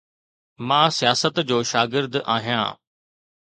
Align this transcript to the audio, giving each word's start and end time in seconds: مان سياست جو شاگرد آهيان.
مان 0.67 0.87
سياست 0.99 1.35
جو 1.47 1.57
شاگرد 1.71 2.13
آهيان. 2.35 2.71